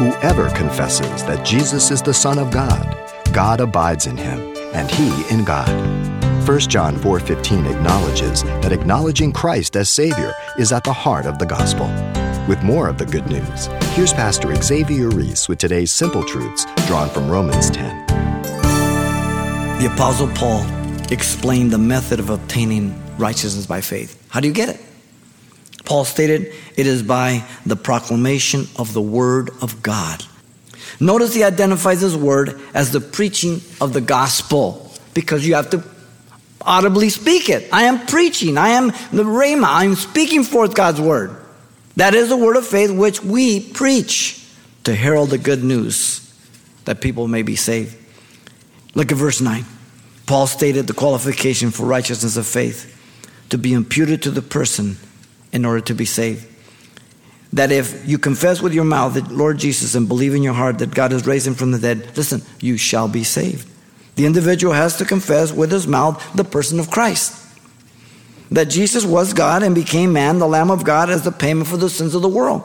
Whoever 0.00 0.48
confesses 0.56 1.22
that 1.24 1.44
Jesus 1.44 1.90
is 1.90 2.00
the 2.00 2.14
Son 2.14 2.38
of 2.38 2.50
God, 2.50 2.96
God 3.34 3.60
abides 3.60 4.06
in 4.06 4.16
him, 4.16 4.40
and 4.72 4.90
he 4.90 5.08
in 5.28 5.44
God. 5.44 5.68
1 6.48 6.70
John 6.70 6.96
4:15 6.96 7.66
acknowledges 7.66 8.42
that 8.62 8.72
acknowledging 8.72 9.30
Christ 9.30 9.76
as 9.76 9.90
Savior 9.90 10.32
is 10.56 10.72
at 10.72 10.84
the 10.84 10.92
heart 10.94 11.26
of 11.26 11.38
the 11.38 11.44
gospel. 11.44 11.86
With 12.48 12.62
more 12.62 12.88
of 12.88 12.96
the 12.96 13.04
good 13.04 13.26
news, 13.26 13.66
here's 13.94 14.14
Pastor 14.14 14.54
Xavier 14.54 15.10
Reese 15.10 15.50
with 15.50 15.58
today's 15.58 15.92
simple 15.92 16.24
truths 16.24 16.64
drawn 16.86 17.10
from 17.10 17.28
Romans 17.28 17.68
10. 17.68 18.06
The 19.80 19.90
Apostle 19.92 20.28
Paul 20.28 20.64
explained 21.12 21.72
the 21.72 21.84
method 21.94 22.20
of 22.20 22.30
obtaining 22.30 22.98
righteousness 23.18 23.66
by 23.66 23.82
faith. 23.82 24.16
How 24.30 24.40
do 24.40 24.48
you 24.48 24.54
get 24.54 24.70
it? 24.70 24.80
Paul 25.90 26.04
stated, 26.04 26.54
it 26.76 26.86
is 26.86 27.02
by 27.02 27.42
the 27.66 27.74
proclamation 27.74 28.68
of 28.76 28.92
the 28.92 29.02
Word 29.02 29.50
of 29.60 29.82
God. 29.82 30.24
Notice 31.00 31.34
he 31.34 31.42
identifies 31.42 32.00
his 32.00 32.16
word 32.16 32.60
as 32.72 32.92
the 32.92 33.00
preaching 33.00 33.60
of 33.80 33.92
the 33.92 34.00
gospel 34.00 34.94
because 35.14 35.44
you 35.44 35.56
have 35.56 35.70
to 35.70 35.82
audibly 36.60 37.08
speak 37.08 37.48
it. 37.48 37.68
I 37.72 37.86
am 37.86 38.06
preaching. 38.06 38.56
I 38.56 38.68
am 38.68 38.92
the 39.10 39.24
Rhema. 39.24 39.66
I'm 39.66 39.96
speaking 39.96 40.44
forth 40.44 40.74
God's 40.74 41.00
word. 41.00 41.36
That 41.96 42.14
is 42.14 42.28
the 42.28 42.36
word 42.36 42.54
of 42.54 42.64
faith 42.64 42.92
which 42.92 43.24
we 43.24 43.58
preach 43.58 44.48
to 44.84 44.94
herald 44.94 45.30
the 45.30 45.38
good 45.38 45.64
news 45.64 46.32
that 46.84 47.00
people 47.00 47.26
may 47.26 47.42
be 47.42 47.56
saved. 47.56 47.96
Look 48.94 49.10
at 49.10 49.18
verse 49.18 49.40
9. 49.40 49.64
Paul 50.26 50.46
stated 50.46 50.86
the 50.86 50.94
qualification 50.94 51.72
for 51.72 51.84
righteousness 51.84 52.36
of 52.36 52.46
faith 52.46 52.96
to 53.48 53.58
be 53.58 53.72
imputed 53.72 54.22
to 54.22 54.30
the 54.30 54.40
person 54.40 54.96
in 55.52 55.64
order 55.64 55.80
to 55.82 55.94
be 55.94 56.04
saved. 56.04 56.46
That 57.52 57.72
if 57.72 58.06
you 58.06 58.18
confess 58.18 58.62
with 58.62 58.72
your 58.72 58.84
mouth 58.84 59.14
that 59.14 59.30
Lord 59.32 59.58
Jesus 59.58 59.94
and 59.94 60.06
believe 60.06 60.34
in 60.34 60.42
your 60.42 60.54
heart 60.54 60.78
that 60.78 60.94
God 60.94 61.10
has 61.10 61.26
raised 61.26 61.46
him 61.46 61.54
from 61.54 61.72
the 61.72 61.78
dead, 61.78 62.16
listen, 62.16 62.42
you 62.60 62.76
shall 62.76 63.08
be 63.08 63.24
saved. 63.24 63.68
The 64.14 64.26
individual 64.26 64.72
has 64.72 64.96
to 64.98 65.04
confess 65.04 65.52
with 65.52 65.72
his 65.72 65.86
mouth 65.86 66.22
the 66.34 66.44
person 66.44 66.78
of 66.78 66.90
Christ. 66.90 67.36
That 68.50 68.66
Jesus 68.66 69.04
was 69.04 69.32
God 69.32 69.62
and 69.62 69.74
became 69.74 70.12
man, 70.12 70.38
the 70.38 70.46
Lamb 70.46 70.70
of 70.70 70.84
God, 70.84 71.10
as 71.10 71.22
the 71.22 71.32
payment 71.32 71.68
for 71.68 71.76
the 71.76 71.88
sins 71.88 72.14
of 72.14 72.22
the 72.22 72.28
world. 72.28 72.62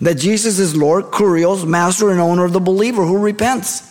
That 0.00 0.14
Jesus 0.14 0.58
is 0.58 0.76
Lord, 0.76 1.06
Kurios, 1.06 1.64
master 1.66 2.10
and 2.10 2.20
owner 2.20 2.44
of 2.44 2.52
the 2.52 2.60
believer 2.60 3.04
who 3.04 3.18
repents. 3.18 3.88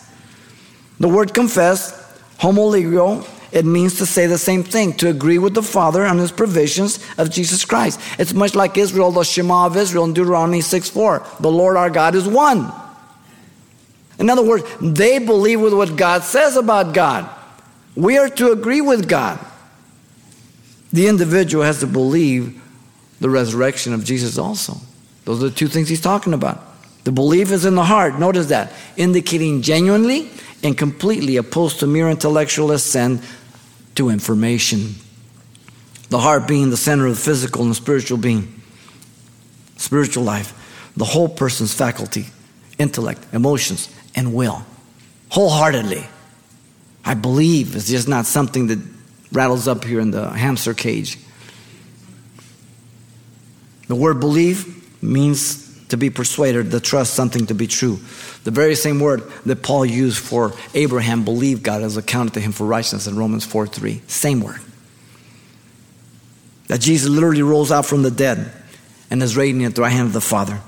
The 1.00 1.08
word 1.08 1.32
confess, 1.32 1.92
homologeo, 2.38 3.26
it 3.52 3.66
means 3.66 3.98
to 3.98 4.06
say 4.06 4.26
the 4.26 4.38
same 4.38 4.64
thing, 4.64 4.94
to 4.94 5.08
agree 5.08 5.38
with 5.38 5.54
the 5.54 5.62
Father 5.62 6.04
on 6.04 6.18
his 6.18 6.32
provisions 6.32 6.98
of 7.18 7.30
Jesus 7.30 7.64
Christ. 7.64 8.00
It's 8.18 8.32
much 8.32 8.54
like 8.54 8.78
Israel, 8.78 9.10
the 9.10 9.24
Shema 9.24 9.66
of 9.66 9.76
Israel 9.76 10.04
in 10.04 10.14
Deuteronomy 10.14 10.62
6 10.62 10.88
4. 10.88 11.26
The 11.40 11.50
Lord 11.50 11.76
our 11.76 11.90
God 11.90 12.14
is 12.14 12.26
one. 12.26 12.72
In 14.18 14.30
other 14.30 14.42
words, 14.42 14.64
they 14.80 15.18
believe 15.18 15.60
with 15.60 15.74
what 15.74 15.96
God 15.96 16.22
says 16.22 16.56
about 16.56 16.94
God. 16.94 17.28
We 17.94 18.16
are 18.16 18.28
to 18.28 18.52
agree 18.52 18.80
with 18.80 19.08
God. 19.08 19.38
The 20.92 21.08
individual 21.08 21.64
has 21.64 21.80
to 21.80 21.86
believe 21.86 22.60
the 23.20 23.28
resurrection 23.28 23.92
of 23.92 24.04
Jesus 24.04 24.38
also. 24.38 24.76
Those 25.24 25.42
are 25.42 25.48
the 25.48 25.54
two 25.54 25.68
things 25.68 25.88
he's 25.88 26.00
talking 26.00 26.34
about. 26.34 26.62
The 27.04 27.12
belief 27.12 27.50
is 27.50 27.64
in 27.64 27.74
the 27.74 27.84
heart, 27.84 28.18
notice 28.18 28.46
that, 28.46 28.72
indicating 28.96 29.62
genuinely 29.62 30.30
and 30.62 30.78
completely 30.78 31.36
opposed 31.36 31.80
to 31.80 31.86
mere 31.86 32.08
intellectual 32.08 32.70
assent 32.70 33.22
to 33.94 34.08
information. 34.08 34.94
The 36.08 36.18
heart 36.18 36.46
being 36.46 36.70
the 36.70 36.76
center 36.76 37.06
of 37.06 37.16
the 37.16 37.20
physical 37.22 37.62
and 37.62 37.70
the 37.70 37.74
spiritual 37.74 38.18
being, 38.18 38.60
spiritual 39.76 40.24
life, 40.24 40.92
the 40.96 41.04
whole 41.04 41.28
person's 41.28 41.72
faculty, 41.72 42.26
intellect, 42.78 43.26
emotions, 43.32 43.88
and 44.14 44.34
will, 44.34 44.64
wholeheartedly. 45.30 46.06
I 47.04 47.14
believe 47.14 47.74
it's 47.74 47.88
just 47.88 48.08
not 48.08 48.26
something 48.26 48.68
that 48.68 48.78
rattles 49.32 49.66
up 49.66 49.84
here 49.84 50.00
in 50.00 50.10
the 50.10 50.28
hamster 50.28 50.74
cage. 50.74 51.18
The 53.88 53.96
word 53.96 54.20
believe 54.20 55.02
means 55.02 55.71
to 55.92 55.98
be 55.98 56.08
persuaded, 56.08 56.70
to 56.70 56.80
trust 56.80 57.12
something 57.12 57.46
to 57.46 57.54
be 57.54 57.66
true. 57.66 57.98
The 58.44 58.50
very 58.50 58.74
same 58.74 58.98
word 58.98 59.22
that 59.44 59.62
Paul 59.62 59.84
used 59.84 60.18
for 60.18 60.54
Abraham 60.72 61.22
believed 61.22 61.62
God 61.62 61.82
as 61.82 61.98
accounted 61.98 62.32
to 62.34 62.40
him 62.40 62.52
for 62.52 62.66
righteousness 62.66 63.06
in 63.06 63.16
Romans 63.16 63.44
4 63.44 63.66
3. 63.66 64.00
Same 64.06 64.40
word. 64.40 64.60
That 66.68 66.80
Jesus 66.80 67.10
literally 67.10 67.42
rose 67.42 67.70
out 67.70 67.84
from 67.84 68.02
the 68.02 68.10
dead 68.10 68.50
and 69.10 69.22
is 69.22 69.36
reigning 69.36 69.66
at 69.66 69.74
the 69.74 69.82
right 69.82 69.92
hand 69.92 70.06
of 70.06 70.14
the 70.14 70.22
Father. 70.22 70.60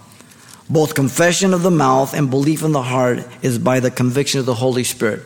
Both 0.68 0.94
confession 0.94 1.54
of 1.54 1.62
the 1.62 1.70
mouth 1.70 2.12
and 2.12 2.28
belief 2.28 2.62
in 2.62 2.72
the 2.72 2.82
heart 2.82 3.26
is 3.40 3.58
by 3.58 3.80
the 3.80 3.90
conviction 3.90 4.40
of 4.40 4.46
the 4.46 4.54
Holy 4.54 4.84
Spirit, 4.84 5.22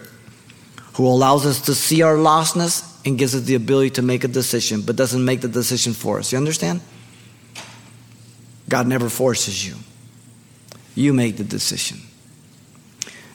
who 0.95 1.07
allows 1.09 1.45
us 1.45 1.63
to 1.63 1.75
see 1.75 2.03
our 2.03 2.15
lostness 2.15 3.05
and 3.05 3.19
gives 3.19 3.35
us 3.35 3.43
the 3.43 3.57
ability 3.57 3.91
to 3.91 4.03
make 4.03 4.23
a 4.23 4.29
decision, 4.29 4.83
but 4.83 4.95
doesn't 4.95 5.25
make 5.25 5.41
the 5.41 5.49
decision 5.49 5.93
for 5.93 6.21
us. 6.21 6.31
You 6.31 6.39
understand? 6.39 6.81
God 8.69 8.87
never 8.87 9.09
forces 9.09 9.67
you. 9.67 9.75
You 10.99 11.15
make 11.15 11.37
the 11.37 11.45
decision. 11.45 11.99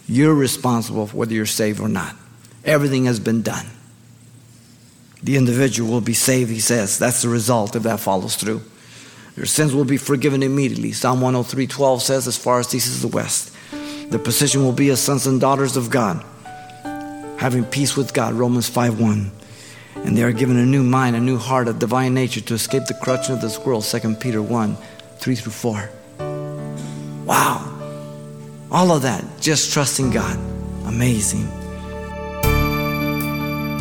You're 0.06 0.36
responsible 0.36 1.08
for 1.08 1.16
whether 1.16 1.34
you're 1.34 1.46
saved 1.46 1.80
or 1.80 1.88
not. 1.88 2.14
Everything 2.66 3.06
has 3.06 3.22
been 3.22 3.42
done. 3.42 3.66
The 5.24 5.38
individual 5.38 5.90
will 5.90 6.02
be 6.02 6.14
saved, 6.14 6.52
he 6.52 6.60
says. 6.60 7.00
That's 7.00 7.22
the 7.22 7.30
result 7.30 7.78
if 7.78 7.84
that 7.84 8.02
follows 8.02 8.36
through. 8.36 8.62
Your 9.38 9.46
sins 9.46 9.74
will 9.74 9.86
be 9.86 9.96
forgiven 9.96 10.44
immediately. 10.44 10.92
Psalm 10.92 11.22
103:12 11.22 12.02
says, 12.02 12.28
as 12.28 12.36
far 12.36 12.60
as 12.60 12.76
east 12.76 12.88
is 12.88 13.02
the 13.02 13.08
west. 13.08 13.54
The 14.10 14.20
position 14.20 14.66
will 14.66 14.74
be 14.74 14.90
as 14.90 15.00
sons 15.00 15.26
and 15.26 15.40
daughters 15.40 15.78
of 15.78 15.90
God, 15.90 16.22
having 17.38 17.64
peace 17.64 17.96
with 17.96 18.14
God. 18.14 18.34
Romans 18.34 18.68
5 18.68 19.00
1. 19.00 19.32
And 20.04 20.18
they 20.18 20.24
are 20.24 20.34
given 20.34 20.58
a 20.58 20.66
new 20.66 20.84
mind, 20.84 21.16
a 21.16 21.22
new 21.22 21.38
heart, 21.38 21.70
a 21.70 21.74
divine 21.74 22.14
nature 22.14 22.42
to 22.42 22.56
escape 22.56 22.88
the 22.88 22.94
corruption 22.94 23.36
of 23.36 23.42
this 23.42 23.58
world. 23.58 23.86
2 23.86 24.16
Peter 24.16 24.42
1, 24.42 24.76
3 25.20 25.36
through 25.36 25.54
4. 25.54 25.90
Wow. 27.26 27.70
All 28.72 28.92
of 28.92 29.02
that, 29.04 29.24
just 29.40 29.72
trusting 29.72 30.12
God. 30.12 30.38
Amazing. 30.86 31.48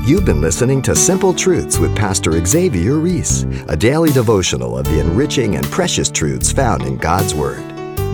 You've 0.05 0.25
been 0.25 0.41
listening 0.41 0.83
to 0.83 0.97
Simple 0.97 1.33
Truths 1.33 1.79
with 1.79 1.97
Pastor 1.97 2.45
Xavier 2.45 2.99
Reese, 2.99 3.45
a 3.69 3.77
daily 3.77 4.11
devotional 4.11 4.77
of 4.77 4.85
the 4.87 4.99
enriching 4.99 5.55
and 5.55 5.65
precious 5.67 6.11
truths 6.11 6.51
found 6.51 6.83
in 6.83 6.97
God's 6.97 7.37
Word. 7.37 7.63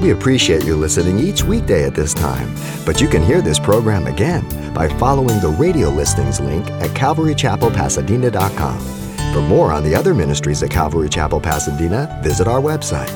We 0.03 0.11
appreciate 0.11 0.65
you 0.65 0.77
listening 0.77 1.19
each 1.19 1.43
weekday 1.43 1.85
at 1.85 1.95
this 1.95 2.13
time, 2.13 2.55
but 2.85 3.01
you 3.01 3.09
can 3.09 3.23
hear 3.23 3.41
this 3.41 3.59
program 3.59 4.07
again 4.07 4.45
by 4.75 4.89
following 4.99 5.41
the 5.41 5.49
radio 5.49 5.89
listings 5.89 6.41
link 6.41 6.69
at 6.73 6.91
calvarychapelpasadena.com. 6.91 8.79
For 9.33 9.41
more 9.41 9.73
on 9.73 9.83
the 9.83 9.95
other 9.95 10.15
ministries 10.15 10.63
at 10.63 10.71
Calvary 10.71 11.09
Chapel 11.09 11.41
Pasadena, 11.41 12.21
visit 12.23 12.47
our 12.47 12.61
website. 12.61 13.11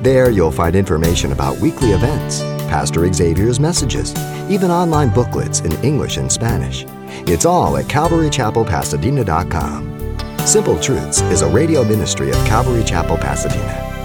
There 0.00 0.30
you'll 0.30 0.52
find 0.52 0.76
information 0.76 1.32
about 1.32 1.58
weekly 1.58 1.90
events, 1.90 2.42
Pastor 2.70 3.12
Xavier's 3.12 3.58
messages, 3.58 4.14
even 4.48 4.70
online 4.70 5.12
booklets 5.12 5.58
in 5.60 5.72
English 5.84 6.18
and 6.18 6.30
Spanish. 6.30 6.84
It's 7.26 7.44
all 7.44 7.76
at 7.76 7.86
calvarychapelpasadena.com. 7.86 10.18
Simple 10.46 10.78
Truths 10.78 11.20
is 11.22 11.42
a 11.42 11.48
radio 11.48 11.82
ministry 11.82 12.30
of 12.30 12.36
Calvary 12.46 12.84
Chapel, 12.84 13.16
Pasadena. 13.16 13.97